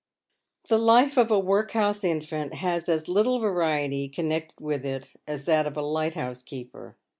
[0.67, 5.67] The life of a workhouse infant has as little variety connected with it as that
[5.67, 6.95] of a lighthouse keeper.